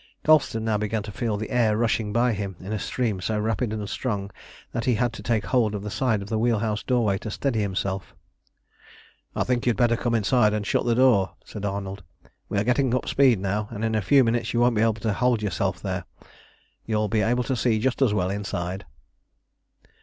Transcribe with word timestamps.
Colston 0.23 0.65
now 0.65 0.79
began 0.79 1.03
to 1.03 1.11
feel 1.11 1.37
the 1.37 1.51
air 1.51 1.77
rushing 1.77 2.11
by 2.11 2.33
him 2.33 2.55
in 2.59 2.73
a 2.73 2.79
stream 2.79 3.21
so 3.21 3.37
rapid 3.39 3.71
and 3.71 3.87
strong, 3.87 4.31
that 4.71 4.85
he 4.85 4.95
had 4.95 5.13
to 5.13 5.21
take 5.21 5.45
hold 5.45 5.75
of 5.75 5.83
the 5.83 5.91
side 5.91 6.23
of 6.23 6.27
the 6.27 6.39
wheel 6.39 6.57
house 6.57 6.81
doorway 6.81 7.19
to 7.19 7.29
steady 7.29 7.61
himself. 7.61 8.15
"I 9.35 9.43
think 9.43 9.63
you 9.63 9.69
had 9.69 9.77
better 9.77 9.95
come 9.95 10.15
inside 10.15 10.53
and 10.53 10.65
shut 10.65 10.85
the 10.87 10.95
door," 10.95 11.35
said 11.45 11.65
Arnold. 11.65 12.01
"We 12.49 12.57
are 12.57 12.63
getting 12.63 12.95
up 12.95 13.07
speed 13.07 13.39
now, 13.39 13.67
and 13.69 13.85
in 13.85 13.93
a 13.93 14.01
few 14.01 14.23
minutes 14.23 14.55
you 14.55 14.59
won't 14.61 14.73
be 14.75 14.81
able 14.81 14.93
to 14.95 15.13
hold 15.13 15.43
yourself 15.43 15.79
there. 15.83 16.05
You'll 16.83 17.07
be 17.07 17.21
able 17.21 17.43
to 17.43 17.55
see 17.55 17.77
just 17.77 18.01
as 18.01 18.11
well 18.11 18.31
inside." 18.31 18.85